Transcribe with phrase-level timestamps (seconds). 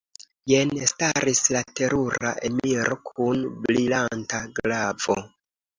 [0.51, 5.25] Jen staris la terura emiro kun brilanta glavo.